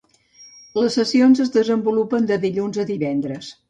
[0.79, 3.57] Les sessions es desenvolupen de dilluns a divendres.